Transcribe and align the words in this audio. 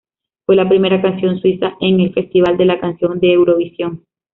Fue 0.47 0.55
la 0.55 0.67
primera 0.67 0.99
canción 0.99 1.39
suiza 1.39 1.73
en 1.79 1.99
el 1.99 2.11
Festival 2.11 2.57
de 2.57 2.65
la 2.65 2.79
Canción 2.79 3.19
de 3.19 3.33
Eurovisión. 3.33 4.03